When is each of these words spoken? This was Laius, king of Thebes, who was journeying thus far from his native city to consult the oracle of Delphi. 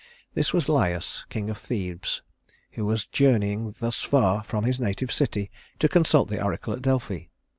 This 0.33 0.51
was 0.51 0.67
Laius, 0.67 1.25
king 1.29 1.47
of 1.51 1.59
Thebes, 1.59 2.23
who 2.71 2.87
was 2.87 3.05
journeying 3.05 3.75
thus 3.79 3.99
far 4.01 4.41
from 4.43 4.63
his 4.63 4.79
native 4.79 5.11
city 5.11 5.51
to 5.77 5.87
consult 5.87 6.27
the 6.27 6.43
oracle 6.43 6.73
of 6.73 6.81
Delphi. 6.81 7.25